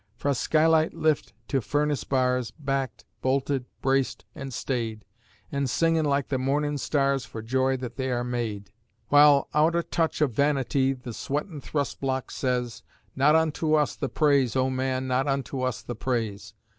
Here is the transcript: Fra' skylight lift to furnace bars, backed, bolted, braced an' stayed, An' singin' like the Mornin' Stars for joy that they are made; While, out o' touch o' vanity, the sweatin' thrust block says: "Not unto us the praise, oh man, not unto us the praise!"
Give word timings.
Fra' 0.15 0.33
skylight 0.33 0.95
lift 0.95 1.31
to 1.47 1.61
furnace 1.61 2.03
bars, 2.03 2.49
backed, 2.49 3.05
bolted, 3.21 3.65
braced 3.83 4.25
an' 4.33 4.49
stayed, 4.49 5.05
An' 5.51 5.67
singin' 5.67 6.05
like 6.05 6.29
the 6.29 6.39
Mornin' 6.39 6.79
Stars 6.79 7.23
for 7.23 7.43
joy 7.43 7.77
that 7.77 7.97
they 7.97 8.09
are 8.09 8.23
made; 8.23 8.71
While, 9.09 9.47
out 9.53 9.75
o' 9.75 9.83
touch 9.83 10.19
o' 10.23 10.25
vanity, 10.25 10.93
the 10.93 11.13
sweatin' 11.13 11.61
thrust 11.61 12.01
block 12.01 12.31
says: 12.31 12.81
"Not 13.15 13.35
unto 13.35 13.75
us 13.75 13.95
the 13.95 14.09
praise, 14.09 14.55
oh 14.55 14.71
man, 14.71 15.05
not 15.07 15.27
unto 15.27 15.61
us 15.61 15.83
the 15.83 15.95
praise!" 15.95 16.55